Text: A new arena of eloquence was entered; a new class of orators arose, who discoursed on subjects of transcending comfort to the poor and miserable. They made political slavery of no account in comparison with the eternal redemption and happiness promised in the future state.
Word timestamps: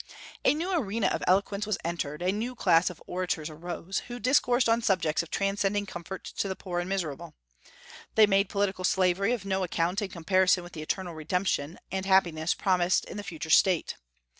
A 0.43 0.55
new 0.55 0.71
arena 0.71 1.05
of 1.09 1.21
eloquence 1.27 1.67
was 1.67 1.77
entered; 1.83 2.23
a 2.23 2.31
new 2.31 2.55
class 2.55 2.89
of 2.89 2.99
orators 3.05 3.51
arose, 3.51 3.99
who 4.07 4.17
discoursed 4.19 4.67
on 4.67 4.81
subjects 4.81 5.21
of 5.21 5.29
transcending 5.29 5.85
comfort 5.85 6.23
to 6.23 6.47
the 6.47 6.55
poor 6.55 6.79
and 6.79 6.89
miserable. 6.89 7.35
They 8.15 8.25
made 8.25 8.49
political 8.49 8.83
slavery 8.83 9.31
of 9.31 9.45
no 9.45 9.61
account 9.63 10.01
in 10.01 10.09
comparison 10.09 10.63
with 10.63 10.73
the 10.73 10.81
eternal 10.81 11.13
redemption 11.13 11.77
and 11.91 12.07
happiness 12.07 12.55
promised 12.55 13.05
in 13.05 13.17
the 13.17 13.23
future 13.23 13.51
state. 13.51 13.93